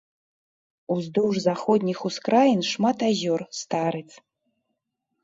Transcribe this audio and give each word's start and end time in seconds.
Уздоўж 0.93 1.35
заходніх 1.43 1.97
ускраін 2.09 2.59
шмат 2.71 2.97
азёр, 3.09 3.41
старыц. 3.61 4.07